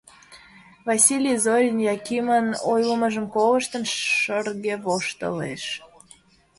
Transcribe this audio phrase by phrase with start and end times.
[0.87, 3.83] Василий Зорин, Якимын ойлымыжым колыштын,
[4.21, 5.63] шырге воштылеш.